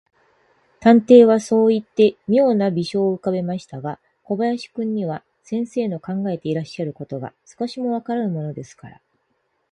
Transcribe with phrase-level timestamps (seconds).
[0.79, 8.99] 探偵はそういって、みょうな微笑をうかべましたが、小林君には、先生の考えていらっしゃることが、少しもわからぬものですから、